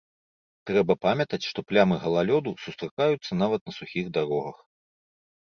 Трэба 0.69 0.93
памятаць, 1.05 1.39
што 1.49 1.59
плямы 1.71 1.99
галалёду 2.07 2.55
сустракаюцца 2.65 3.31
нават 3.43 3.61
на 3.71 3.77
сухіх 3.79 4.05
дарогах. 4.19 4.57